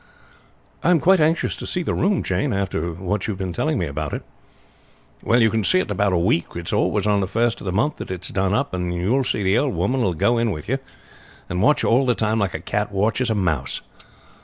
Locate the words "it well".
4.13-5.39